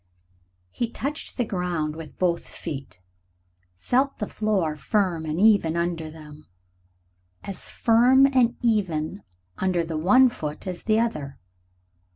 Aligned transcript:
He 0.71 0.89
touched 0.89 1.37
the 1.37 1.45
ground 1.45 1.95
with 1.95 2.17
both 2.17 2.49
feet, 2.49 2.99
felt 3.75 4.17
the 4.17 4.25
floor 4.25 4.75
firm 4.75 5.25
and 5.27 5.39
even 5.39 5.77
under 5.77 6.09
them 6.09 6.47
as 7.43 7.69
firm 7.69 8.25
and 8.25 8.55
even 8.63 9.21
under 9.59 9.83
the 9.83 9.97
one 9.99 10.27
foot 10.29 10.65
as 10.65 10.77
under 10.79 10.87
the 10.87 10.99
other. 11.01 11.39